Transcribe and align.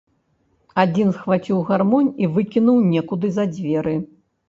Адзін 0.83 1.11
схваціў 1.19 1.61
гармонь 1.69 2.09
і 2.25 2.33
выкінуў 2.41 2.83
некуды 2.93 3.27
за 3.41 3.51
дзверы. 3.57 3.99